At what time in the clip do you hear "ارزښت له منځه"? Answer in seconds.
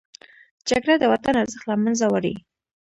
1.43-2.05